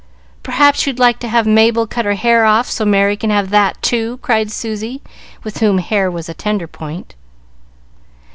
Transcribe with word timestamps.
"Perhaps 0.41 0.87
you'd 0.87 0.97
like 0.97 1.19
to 1.19 1.27
have 1.27 1.45
Mabel 1.45 1.85
cut 1.85 2.05
her 2.05 2.15
hair 2.15 2.43
off, 2.43 2.67
so 2.67 2.85
Merry 2.85 3.15
can 3.15 3.29
have 3.29 3.51
that, 3.51 3.79
too?" 3.83 4.17
cried 4.23 4.49
Susy, 4.51 4.99
with 5.43 5.59
whom 5.59 5.77
hair 5.77 6.09
was 6.09 6.27
a 6.27 6.33
tender 6.33 6.65
point. 6.65 7.13